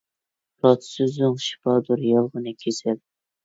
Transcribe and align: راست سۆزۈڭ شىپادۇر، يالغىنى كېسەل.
راست 0.65 0.87
سۆزۈڭ 0.93 1.37
شىپادۇر، 1.49 2.05
يالغىنى 2.09 2.59
كېسەل. 2.67 3.03